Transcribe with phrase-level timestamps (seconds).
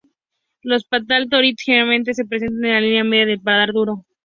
[0.63, 4.07] Los palatal tori generalmente se presentan en la línea media del paladar duro.